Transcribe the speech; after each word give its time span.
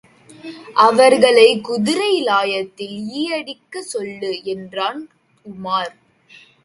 அவர்களை 0.85 1.59
குதிரை 1.59 2.23
லாயத்தில் 2.23 2.95
ஈயடிக்கச் 3.19 3.89
சொல்லு 3.93 4.43
என்றான் 4.45 5.01
உமார். 5.45 5.93